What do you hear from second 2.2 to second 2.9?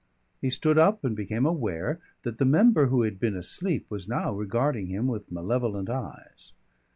that the member